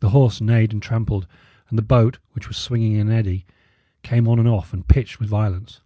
[0.00, 1.28] The horse neighed and trampled;
[1.70, 3.46] and the boat, which was swinging in an eddy,
[4.02, 5.80] came on and off and pitched with violence.